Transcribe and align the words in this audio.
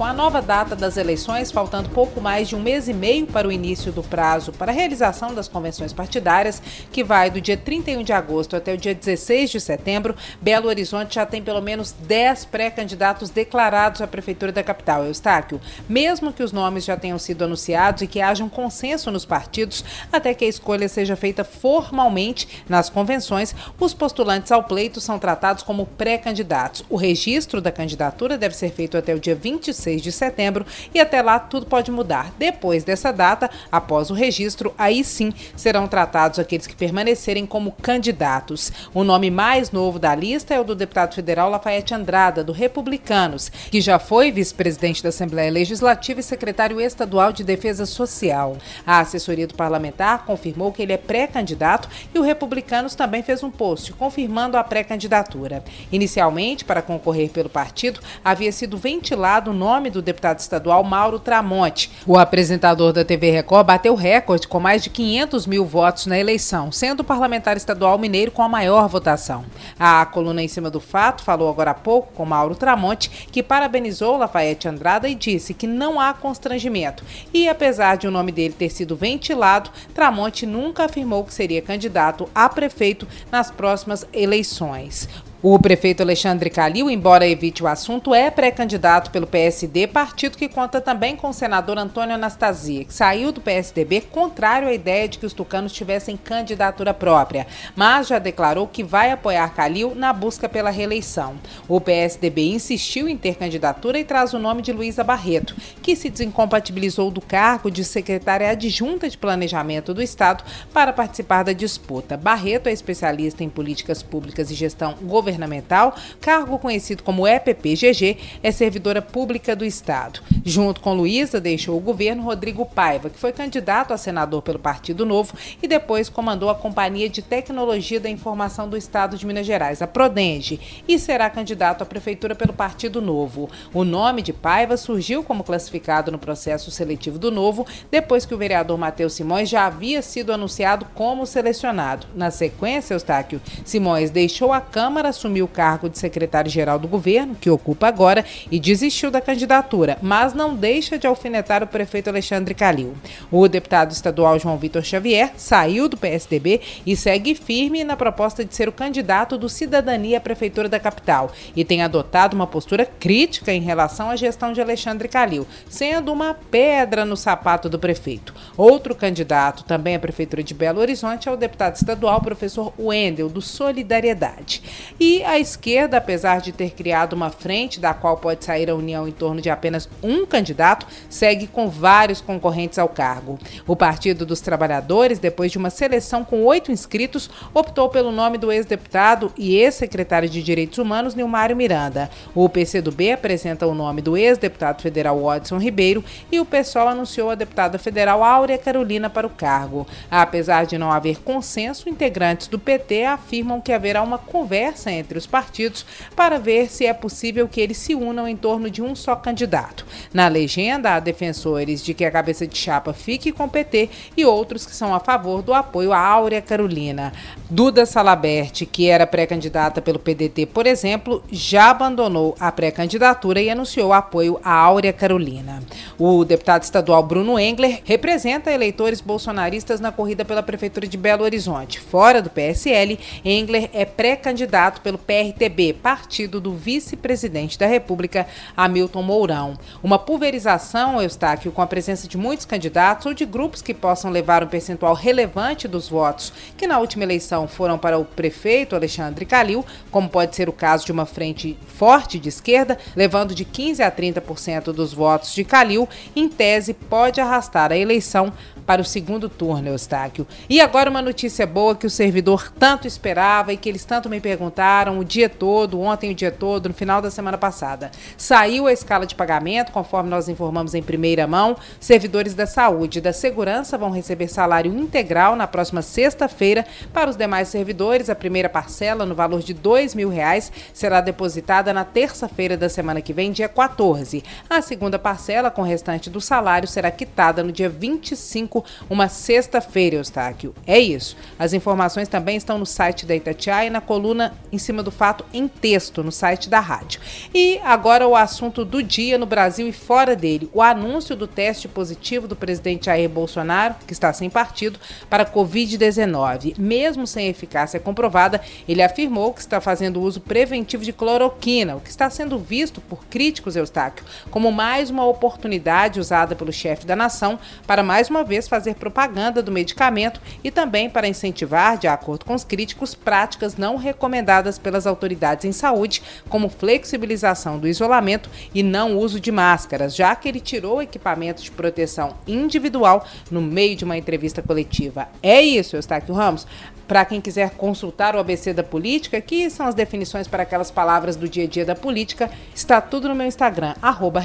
Com 0.00 0.06
a 0.06 0.14
nova 0.14 0.40
data 0.40 0.74
das 0.74 0.96
eleições, 0.96 1.52
faltando 1.52 1.90
pouco 1.90 2.22
mais 2.22 2.48
de 2.48 2.56
um 2.56 2.58
mês 2.58 2.88
e 2.88 2.94
meio 2.94 3.26
para 3.26 3.46
o 3.46 3.52
início 3.52 3.92
do 3.92 4.02
prazo 4.02 4.50
para 4.50 4.72
a 4.72 4.74
realização 4.74 5.34
das 5.34 5.46
convenções 5.46 5.92
partidárias, 5.92 6.62
que 6.90 7.04
vai 7.04 7.30
do 7.30 7.38
dia 7.38 7.54
31 7.54 8.02
de 8.02 8.10
agosto 8.10 8.56
até 8.56 8.72
o 8.72 8.78
dia 8.78 8.94
16 8.94 9.50
de 9.50 9.60
setembro, 9.60 10.16
Belo 10.40 10.68
Horizonte 10.68 11.16
já 11.16 11.26
tem 11.26 11.42
pelo 11.42 11.60
menos 11.60 11.92
10 11.92 12.46
pré-candidatos 12.46 13.28
declarados 13.28 14.00
à 14.00 14.06
Prefeitura 14.06 14.50
da 14.50 14.62
capital, 14.62 15.04
Eustáquio. 15.04 15.60
Mesmo 15.86 16.32
que 16.32 16.42
os 16.42 16.50
nomes 16.50 16.86
já 16.86 16.96
tenham 16.96 17.18
sido 17.18 17.44
anunciados 17.44 18.00
e 18.00 18.06
que 18.06 18.22
haja 18.22 18.42
um 18.42 18.48
consenso 18.48 19.10
nos 19.10 19.26
partidos, 19.26 19.84
até 20.10 20.32
que 20.32 20.46
a 20.46 20.48
escolha 20.48 20.88
seja 20.88 21.14
feita 21.14 21.44
formalmente 21.44 22.64
nas 22.66 22.88
convenções, 22.88 23.54
os 23.78 23.92
postulantes 23.92 24.50
ao 24.50 24.64
pleito 24.64 24.98
são 24.98 25.18
tratados 25.18 25.62
como 25.62 25.84
pré-candidatos. 25.84 26.86
O 26.88 26.96
registro 26.96 27.60
da 27.60 27.70
candidatura 27.70 28.38
deve 28.38 28.56
ser 28.56 28.70
feito 28.70 28.96
até 28.96 29.14
o 29.14 29.20
dia 29.20 29.34
26 29.34 29.89
16 29.90 30.02
de 30.02 30.12
setembro 30.12 30.66
e 30.94 31.00
até 31.00 31.20
lá 31.22 31.38
tudo 31.38 31.66
pode 31.66 31.90
mudar. 31.90 32.32
Depois 32.38 32.84
dessa 32.84 33.12
data, 33.12 33.50
após 33.70 34.10
o 34.10 34.14
registro, 34.14 34.72
aí 34.78 35.02
sim 35.02 35.32
serão 35.56 35.88
tratados 35.88 36.38
aqueles 36.38 36.66
que 36.66 36.76
permanecerem 36.76 37.46
como 37.46 37.72
candidatos. 37.72 38.72
O 38.94 39.02
nome 39.02 39.30
mais 39.30 39.70
novo 39.70 39.98
da 39.98 40.14
lista 40.14 40.54
é 40.54 40.60
o 40.60 40.64
do 40.64 40.74
deputado 40.74 41.14
federal 41.14 41.50
Lafayette 41.50 41.94
Andrada, 41.94 42.44
do 42.44 42.52
Republicanos, 42.52 43.50
que 43.70 43.80
já 43.80 43.98
foi 43.98 44.30
vice-presidente 44.30 45.02
da 45.02 45.08
Assembleia 45.08 45.50
Legislativa 45.50 46.20
e 46.20 46.22
secretário 46.22 46.80
estadual 46.80 47.32
de 47.32 47.42
Defesa 47.42 47.86
Social. 47.86 48.56
A 48.86 49.00
assessoria 49.00 49.46
do 49.46 49.54
parlamentar 49.54 50.24
confirmou 50.24 50.72
que 50.72 50.82
ele 50.82 50.92
é 50.92 50.96
pré-candidato 50.96 51.88
e 52.14 52.18
o 52.18 52.22
Republicanos 52.22 52.94
também 52.94 53.22
fez 53.22 53.42
um 53.42 53.50
post 53.50 53.92
confirmando 53.94 54.56
a 54.56 54.64
pré-candidatura. 54.64 55.64
Inicialmente, 55.90 56.64
para 56.64 56.82
concorrer 56.82 57.30
pelo 57.30 57.48
partido, 57.48 58.00
havia 58.24 58.52
sido 58.52 58.76
ventilado 58.76 59.50
o 59.50 59.54
nome 59.54 59.79
nome 59.80 59.88
do 59.88 60.02
deputado 60.02 60.38
estadual 60.40 60.84
Mauro 60.84 61.18
Tramonte. 61.18 61.90
O 62.06 62.18
apresentador 62.18 62.92
da 62.92 63.02
TV 63.02 63.30
Record 63.30 63.66
bateu 63.66 63.94
recorde 63.94 64.46
com 64.46 64.60
mais 64.60 64.82
de 64.82 64.90
500 64.90 65.46
mil 65.46 65.64
votos 65.64 66.04
na 66.04 66.18
eleição, 66.18 66.70
sendo 66.70 67.00
o 67.00 67.04
parlamentar 67.04 67.56
estadual 67.56 67.96
mineiro 67.96 68.30
com 68.30 68.42
a 68.42 68.48
maior 68.48 68.86
votação. 68.90 69.42
A 69.78 70.04
coluna 70.04 70.42
em 70.42 70.48
cima 70.48 70.68
do 70.68 70.80
fato 70.80 71.24
falou 71.24 71.48
agora 71.48 71.70
há 71.70 71.74
pouco 71.74 72.12
com 72.12 72.26
Mauro 72.26 72.54
Tramonte, 72.54 73.08
que 73.32 73.42
parabenizou 73.42 74.18
Lafayette 74.18 74.68
Andrada 74.68 75.08
e 75.08 75.14
disse 75.14 75.54
que 75.54 75.66
não 75.66 75.98
há 75.98 76.12
constrangimento. 76.12 77.02
E 77.32 77.48
apesar 77.48 77.96
de 77.96 78.06
o 78.06 78.10
nome 78.10 78.32
dele 78.32 78.52
ter 78.52 78.68
sido 78.68 78.94
ventilado, 78.94 79.70
Tramonte 79.94 80.44
nunca 80.44 80.84
afirmou 80.84 81.24
que 81.24 81.32
seria 81.32 81.62
candidato 81.62 82.28
a 82.34 82.50
prefeito 82.50 83.08
nas 83.32 83.50
próximas 83.50 84.06
eleições. 84.12 85.08
O 85.42 85.58
prefeito 85.58 86.02
Alexandre 86.02 86.50
Calil, 86.50 86.90
embora 86.90 87.26
evite 87.26 87.62
o 87.62 87.66
assunto, 87.66 88.14
é 88.14 88.30
pré-candidato 88.30 89.10
pelo 89.10 89.26
PSD, 89.26 89.86
partido 89.86 90.36
que 90.36 90.50
conta 90.50 90.82
também 90.82 91.16
com 91.16 91.30
o 91.30 91.32
senador 91.32 91.78
Antônio 91.78 92.14
Anastasia, 92.14 92.84
que 92.84 92.92
saiu 92.92 93.32
do 93.32 93.40
PSDB 93.40 94.02
contrário 94.02 94.68
à 94.68 94.72
ideia 94.74 95.08
de 95.08 95.18
que 95.18 95.24
os 95.24 95.32
tucanos 95.32 95.72
tivessem 95.72 96.14
candidatura 96.14 96.92
própria, 96.92 97.46
mas 97.74 98.08
já 98.08 98.18
declarou 98.18 98.66
que 98.66 98.84
vai 98.84 99.10
apoiar 99.10 99.54
Calil 99.54 99.94
na 99.94 100.12
busca 100.12 100.46
pela 100.46 100.68
reeleição. 100.68 101.36
O 101.66 101.80
PSDB 101.80 102.50
insistiu 102.50 103.08
em 103.08 103.16
ter 103.16 103.36
candidatura 103.36 103.98
e 103.98 104.04
traz 104.04 104.34
o 104.34 104.38
nome 104.38 104.60
de 104.60 104.74
Luísa 104.74 105.02
Barreto, 105.02 105.56
que 105.80 105.96
se 105.96 106.10
desincompatibilizou 106.10 107.10
do 107.10 107.22
cargo 107.22 107.70
de 107.70 107.82
secretária 107.82 108.50
adjunta 108.50 109.08
de 109.08 109.16
Planejamento 109.16 109.94
do 109.94 110.02
Estado 110.02 110.44
para 110.70 110.92
participar 110.92 111.44
da 111.44 111.54
disputa. 111.54 112.18
Barreto 112.18 112.66
é 112.66 112.72
especialista 112.72 113.42
em 113.42 113.48
políticas 113.48 114.02
públicas 114.02 114.50
e 114.50 114.54
gestão 114.54 114.96
governamental 115.00 115.29
governamental, 115.30 115.94
cargo 116.20 116.58
conhecido 116.58 117.02
como 117.02 117.26
EPPGG, 117.26 118.18
é 118.42 118.50
servidora 118.50 119.00
pública 119.00 119.54
do 119.54 119.64
Estado. 119.64 120.20
Junto 120.44 120.80
com 120.80 120.94
Luísa, 120.94 121.40
deixou 121.40 121.76
o 121.76 121.80
governo 121.80 122.22
Rodrigo 122.22 122.66
Paiva, 122.66 123.08
que 123.08 123.18
foi 123.18 123.32
candidato 123.32 123.92
a 123.92 123.98
senador 123.98 124.42
pelo 124.42 124.58
Partido 124.58 125.06
Novo 125.06 125.34
e 125.62 125.68
depois 125.68 126.08
comandou 126.08 126.50
a 126.50 126.54
Companhia 126.54 127.08
de 127.08 127.22
Tecnologia 127.22 128.00
da 128.00 128.10
Informação 128.10 128.68
do 128.68 128.76
Estado 128.76 129.16
de 129.16 129.26
Minas 129.26 129.46
Gerais, 129.46 129.80
a 129.80 129.86
Prodenge, 129.86 130.82
e 130.88 130.98
será 130.98 131.30
candidato 131.30 131.82
à 131.82 131.86
prefeitura 131.86 132.34
pelo 132.34 132.52
Partido 132.52 133.00
Novo. 133.00 133.48
O 133.72 133.84
nome 133.84 134.22
de 134.22 134.32
Paiva 134.32 134.76
surgiu 134.76 135.22
como 135.22 135.44
classificado 135.44 136.10
no 136.10 136.18
processo 136.18 136.70
seletivo 136.70 137.18
do 137.18 137.30
Novo, 137.30 137.66
depois 137.90 138.26
que 138.26 138.34
o 138.34 138.38
vereador 138.38 138.76
Matheus 138.76 139.12
Simões 139.12 139.48
já 139.48 139.66
havia 139.66 140.02
sido 140.02 140.32
anunciado 140.32 140.86
como 140.94 141.26
selecionado. 141.26 142.06
Na 142.14 142.30
sequência, 142.30 142.94
Eustáquio, 142.94 143.40
Simões 143.64 144.10
deixou 144.10 144.52
a 144.52 144.60
Câmara 144.60 145.12
assumiu 145.20 145.44
o 145.44 145.48
cargo 145.48 145.88
de 145.90 145.98
secretário-geral 145.98 146.78
do 146.78 146.88
governo, 146.88 147.34
que 147.34 147.50
ocupa 147.50 147.86
agora, 147.86 148.24
e 148.50 148.58
desistiu 148.58 149.10
da 149.10 149.20
candidatura, 149.20 149.98
mas 150.00 150.32
não 150.32 150.54
deixa 150.54 150.98
de 150.98 151.06
alfinetar 151.06 151.62
o 151.62 151.66
prefeito 151.66 152.08
Alexandre 152.08 152.54
Calil. 152.54 152.94
O 153.30 153.46
deputado 153.46 153.92
estadual 153.92 154.38
João 154.38 154.56
Vitor 154.56 154.82
Xavier 154.82 155.32
saiu 155.36 155.88
do 155.88 155.96
PSDB 155.96 156.60
e 156.86 156.96
segue 156.96 157.34
firme 157.34 157.84
na 157.84 157.96
proposta 157.96 158.44
de 158.44 158.54
ser 158.54 158.68
o 158.68 158.72
candidato 158.72 159.36
do 159.36 159.48
Cidadania 159.48 160.18
à 160.18 160.20
prefeitura 160.20 160.68
da 160.68 160.80
capital 160.80 161.30
e 161.54 161.64
tem 161.64 161.82
adotado 161.82 162.34
uma 162.34 162.46
postura 162.46 162.86
crítica 162.86 163.52
em 163.52 163.60
relação 163.60 164.08
à 164.08 164.16
gestão 164.16 164.52
de 164.52 164.60
Alexandre 164.60 165.08
Calil, 165.08 165.46
sendo 165.68 166.12
uma 166.12 166.34
pedra 166.34 167.04
no 167.04 167.16
sapato 167.16 167.68
do 167.68 167.78
prefeito. 167.78 168.34
Outro 168.56 168.94
candidato, 168.94 169.64
também 169.64 169.94
à 169.94 169.98
prefeitura 169.98 170.42
de 170.42 170.54
Belo 170.54 170.80
Horizonte, 170.80 171.28
é 171.28 171.32
o 171.32 171.36
deputado 171.36 171.76
estadual 171.76 172.20
professor 172.20 172.72
Wendel, 172.78 173.28
do 173.28 173.42
Solidariedade. 173.42 174.62
E 174.98 175.09
e 175.10 175.24
a 175.24 175.40
esquerda, 175.40 175.96
apesar 175.96 176.40
de 176.40 176.52
ter 176.52 176.70
criado 176.70 177.14
uma 177.14 177.30
frente 177.30 177.80
da 177.80 177.92
qual 177.92 178.16
pode 178.18 178.44
sair 178.44 178.70
a 178.70 178.76
união 178.76 179.08
em 179.08 179.10
torno 179.10 179.40
de 179.40 179.50
apenas 179.50 179.88
um 180.00 180.24
candidato, 180.24 180.86
segue 181.08 181.48
com 181.48 181.68
vários 181.68 182.20
concorrentes 182.20 182.78
ao 182.78 182.88
cargo. 182.88 183.36
O 183.66 183.74
Partido 183.74 184.24
dos 184.24 184.40
Trabalhadores, 184.40 185.18
depois 185.18 185.50
de 185.50 185.58
uma 185.58 185.68
seleção 185.68 186.24
com 186.24 186.44
oito 186.44 186.70
inscritos, 186.70 187.28
optou 187.52 187.88
pelo 187.88 188.12
nome 188.12 188.38
do 188.38 188.52
ex-deputado 188.52 189.32
e 189.36 189.56
ex-secretário 189.56 190.28
de 190.28 190.44
Direitos 190.44 190.78
Humanos, 190.78 191.16
Nilmário 191.16 191.56
Miranda. 191.56 192.08
O 192.32 192.48
PCdoB 192.48 193.10
apresenta 193.10 193.66
o 193.66 193.74
nome 193.74 194.00
do 194.00 194.16
ex-deputado 194.16 194.80
federal 194.80 195.20
Watson 195.20 195.58
Ribeiro 195.58 196.04
e 196.30 196.38
o 196.38 196.44
PSOL 196.44 196.86
anunciou 196.86 197.30
a 197.30 197.34
deputada 197.34 197.80
federal 197.80 198.22
Áurea 198.22 198.58
Carolina 198.58 199.10
para 199.10 199.26
o 199.26 199.30
cargo. 199.30 199.88
Apesar 200.08 200.66
de 200.66 200.78
não 200.78 200.92
haver 200.92 201.20
consenso, 201.20 201.88
integrantes 201.88 202.46
do 202.46 202.60
PT 202.60 203.06
afirmam 203.06 203.60
que 203.60 203.72
haverá 203.72 204.02
uma 204.02 204.16
conversa 204.18 204.88
entre 204.92 204.99
os 205.18 205.26
partidos 205.26 205.84
para 206.14 206.38
ver 206.38 206.70
se 206.70 206.86
é 206.86 206.92
possível 206.92 207.48
que 207.48 207.60
eles 207.60 207.76
se 207.76 207.94
unam 207.94 208.26
em 208.26 208.36
torno 208.36 208.70
de 208.70 208.82
um 208.82 208.94
só 208.94 209.16
candidato. 209.16 209.86
Na 210.12 210.28
legenda, 210.28 210.94
há 210.94 211.00
defensores 211.00 211.84
de 211.84 211.94
que 211.94 212.04
a 212.04 212.10
cabeça 212.10 212.46
de 212.46 212.56
chapa 212.56 212.92
fique 212.92 213.32
com 213.32 213.44
o 213.44 213.48
PT 213.48 213.88
e 214.16 214.24
outros 214.24 214.66
que 214.66 214.74
são 214.74 214.94
a 214.94 215.00
favor 215.00 215.42
do 215.42 215.54
apoio 215.54 215.92
à 215.92 215.98
Áurea 215.98 216.42
Carolina. 216.42 217.12
Duda 217.48 217.84
Salabert, 217.84 218.66
que 218.66 218.88
era 218.88 219.06
pré-candidata 219.06 219.82
pelo 219.82 219.98
PDT, 219.98 220.46
por 220.46 220.66
exemplo, 220.66 221.22
já 221.30 221.70
abandonou 221.70 222.36
a 222.38 222.52
pré-candidatura 222.52 223.40
e 223.40 223.50
anunciou 223.50 223.92
apoio 223.92 224.40
à 224.44 224.52
Áurea 224.52 224.92
Carolina. 224.92 225.62
O 225.98 226.24
deputado 226.24 226.62
estadual 226.62 227.02
Bruno 227.02 227.38
Engler 227.38 227.80
representa 227.84 228.52
eleitores 228.52 229.00
bolsonaristas 229.00 229.80
na 229.80 229.90
corrida 229.90 230.24
pela 230.24 230.42
Prefeitura 230.42 230.86
de 230.86 230.96
Belo 230.96 231.24
Horizonte. 231.24 231.80
Fora 231.80 232.22
do 232.22 232.30
PSL, 232.30 232.98
Engler 233.24 233.68
é 233.72 233.84
pré-candidato 233.84 234.80
pelo 234.80 234.89
PRTB, 234.98 235.74
partido 235.74 236.40
do 236.40 236.54
vice-presidente 236.54 237.58
da 237.58 237.66
República, 237.66 238.26
Hamilton 238.56 239.02
Mourão. 239.02 239.58
Uma 239.82 239.98
pulverização, 239.98 241.00
Eustáquio, 241.00 241.52
com 241.52 241.62
a 241.62 241.66
presença 241.66 242.06
de 242.06 242.16
muitos 242.16 242.46
candidatos 242.46 243.06
ou 243.06 243.14
de 243.14 243.24
grupos 243.24 243.62
que 243.62 243.74
possam 243.74 244.10
levar 244.10 244.42
um 244.42 244.48
percentual 244.48 244.94
relevante 244.94 245.68
dos 245.68 245.88
votos, 245.88 246.32
que 246.56 246.66
na 246.66 246.78
última 246.78 247.04
eleição 247.04 247.46
foram 247.46 247.78
para 247.78 247.98
o 247.98 248.04
prefeito 248.04 248.76
Alexandre 248.76 249.24
Calil, 249.24 249.64
como 249.90 250.08
pode 250.08 250.36
ser 250.36 250.48
o 250.48 250.52
caso 250.52 250.84
de 250.86 250.92
uma 250.92 251.06
frente 251.06 251.58
forte 251.66 252.18
de 252.18 252.28
esquerda, 252.28 252.78
levando 252.94 253.34
de 253.34 253.44
15 253.44 253.82
a 253.82 253.90
30% 253.90 254.72
dos 254.72 254.92
votos 254.92 255.34
de 255.34 255.44
Calil, 255.44 255.88
em 256.14 256.28
tese 256.28 256.74
pode 256.74 257.20
arrastar 257.20 257.72
a 257.72 257.76
eleição 257.76 258.32
para 258.70 258.82
o 258.82 258.84
segundo 258.84 259.28
turno, 259.28 259.66
Eustáquio. 259.66 260.24
E 260.48 260.60
agora 260.60 260.88
uma 260.88 261.02
notícia 261.02 261.44
boa 261.44 261.74
que 261.74 261.88
o 261.88 261.90
servidor 261.90 262.52
tanto 262.56 262.86
esperava 262.86 263.52
e 263.52 263.56
que 263.56 263.68
eles 263.68 263.84
tanto 263.84 264.08
me 264.08 264.20
perguntaram 264.20 264.96
o 265.00 265.04
dia 265.04 265.28
todo, 265.28 265.80
ontem 265.80 266.12
o 266.12 266.14
dia 266.14 266.30
todo, 266.30 266.68
no 266.68 266.74
final 266.76 267.02
da 267.02 267.10
semana 267.10 267.36
passada. 267.36 267.90
Saiu 268.16 268.68
a 268.68 268.72
escala 268.72 269.06
de 269.06 269.16
pagamento, 269.16 269.72
conforme 269.72 270.08
nós 270.08 270.28
informamos 270.28 270.72
em 270.72 270.84
primeira 270.84 271.26
mão. 271.26 271.56
Servidores 271.80 272.32
da 272.32 272.46
saúde 272.46 272.98
e 272.98 273.02
da 273.02 273.12
segurança 273.12 273.76
vão 273.76 273.90
receber 273.90 274.28
salário 274.28 274.72
integral 274.72 275.34
na 275.34 275.48
próxima 275.48 275.82
sexta-feira. 275.82 276.64
Para 276.92 277.10
os 277.10 277.16
demais 277.16 277.48
servidores, 277.48 278.08
a 278.08 278.14
primeira 278.14 278.48
parcela, 278.48 279.04
no 279.04 279.16
valor 279.16 279.40
de 279.40 279.52
R$ 279.52 279.96
mil 279.96 280.10
reais, 280.10 280.52
será 280.72 281.00
depositada 281.00 281.72
na 281.72 281.84
terça-feira 281.84 282.56
da 282.56 282.68
semana 282.68 283.00
que 283.00 283.12
vem, 283.12 283.32
dia 283.32 283.48
14. 283.48 284.22
A 284.48 284.62
segunda 284.62 284.96
parcela, 284.96 285.50
com 285.50 285.62
o 285.62 285.66
restante 285.66 286.08
do 286.08 286.20
salário, 286.20 286.68
será 286.68 286.88
quitada 286.92 287.42
no 287.42 287.50
dia 287.50 287.68
25, 287.68 288.59
uma 288.88 289.08
sexta-feira, 289.08 289.96
Eustáquio. 289.96 290.54
É 290.66 290.78
isso. 290.78 291.16
As 291.38 291.52
informações 291.52 292.08
também 292.08 292.36
estão 292.36 292.58
no 292.58 292.66
site 292.66 293.06
da 293.06 293.14
Itatiaia 293.14 293.66
e 293.66 293.70
na 293.70 293.80
coluna 293.80 294.34
em 294.52 294.58
cima 294.58 294.82
do 294.82 294.90
fato 294.90 295.24
em 295.32 295.48
texto, 295.48 296.02
no 296.02 296.12
site 296.12 296.48
da 296.48 296.60
rádio. 296.60 297.00
E 297.34 297.58
agora 297.64 298.06
o 298.06 298.16
assunto 298.16 298.64
do 298.64 298.82
dia 298.82 299.18
no 299.18 299.26
Brasil 299.26 299.68
e 299.68 299.72
fora 299.72 300.16
dele: 300.16 300.50
o 300.52 300.62
anúncio 300.62 301.16
do 301.16 301.26
teste 301.26 301.68
positivo 301.68 302.28
do 302.28 302.36
presidente 302.36 302.86
Jair 302.86 303.08
Bolsonaro, 303.08 303.74
que 303.86 303.92
está 303.92 304.12
sem 304.12 304.30
partido, 304.30 304.78
para 305.08 305.24
Covid-19. 305.24 306.58
Mesmo 306.58 307.06
sem 307.06 307.28
eficácia 307.28 307.80
comprovada, 307.80 308.40
ele 308.68 308.82
afirmou 308.82 309.32
que 309.32 309.40
está 309.40 309.60
fazendo 309.60 310.00
uso 310.00 310.20
preventivo 310.20 310.84
de 310.84 310.92
cloroquina, 310.92 311.76
o 311.76 311.80
que 311.80 311.90
está 311.90 312.08
sendo 312.10 312.38
visto 312.38 312.80
por 312.80 313.04
críticos, 313.06 313.56
Eustáquio, 313.56 314.04
como 314.30 314.52
mais 314.52 314.90
uma 314.90 315.06
oportunidade 315.06 316.00
usada 316.00 316.34
pelo 316.34 316.52
chefe 316.52 316.86
da 316.86 316.96
nação 316.96 317.38
para 317.66 317.82
mais 317.82 318.08
uma 318.08 318.24
vez 318.24 318.48
fazer 318.50 318.74
propaganda 318.74 319.40
do 319.42 319.52
medicamento 319.52 320.20
e 320.42 320.50
também 320.50 320.90
para 320.90 321.06
incentivar, 321.06 321.78
de 321.78 321.86
acordo 321.86 322.24
com 322.24 322.34
os 322.34 322.42
críticos, 322.42 322.96
práticas 322.96 323.56
não 323.56 323.76
recomendadas 323.76 324.58
pelas 324.58 324.88
autoridades 324.88 325.44
em 325.44 325.52
saúde, 325.52 326.02
como 326.28 326.48
flexibilização 326.48 327.58
do 327.58 327.68
isolamento 327.68 328.28
e 328.52 328.62
não 328.62 328.98
uso 328.98 329.20
de 329.20 329.30
máscaras, 329.30 329.94
já 329.94 330.14
que 330.16 330.28
ele 330.28 330.40
tirou 330.40 330.82
equipamento 330.82 331.42
de 331.42 331.50
proteção 331.52 332.16
individual 332.26 333.06
no 333.30 333.40
meio 333.40 333.76
de 333.76 333.84
uma 333.84 333.96
entrevista 333.96 334.42
coletiva. 334.42 335.08
É 335.22 335.40
isso, 335.40 335.76
Eustáquio 335.76 336.12
Ramos. 336.12 336.46
Para 336.90 337.04
quem 337.04 337.20
quiser 337.20 337.50
consultar 337.50 338.16
o 338.16 338.18
ABC 338.18 338.52
da 338.52 338.64
política, 338.64 339.20
que 339.20 339.48
são 339.48 339.64
as 339.64 339.76
definições 339.76 340.26
para 340.26 340.42
aquelas 340.42 340.72
palavras 340.72 341.14
do 341.14 341.28
dia 341.28 341.44
a 341.44 341.46
dia 341.46 341.64
da 341.64 341.76
política, 341.76 342.28
está 342.52 342.80
tudo 342.80 343.08
no 343.08 343.14
meu 343.14 343.28
Instagram, 343.28 343.76
arroba 343.80 344.20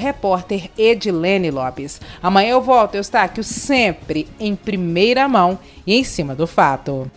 Lopes. 1.53 2.01
Amanhã 2.23 2.53
eu 2.53 2.62
volto, 2.62 2.95
Eustáquio, 2.95 3.44
sempre 3.44 4.27
em 4.39 4.56
primeira 4.56 5.27
mão 5.27 5.59
e 5.85 5.94
em 5.94 6.03
cima 6.03 6.33
do 6.33 6.47
fato. 6.47 7.07